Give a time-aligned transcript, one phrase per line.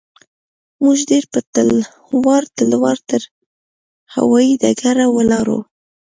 [0.83, 3.21] موږ ډېر په تلوار تلوار تر
[4.15, 5.59] هوايي ډګره ولاړو.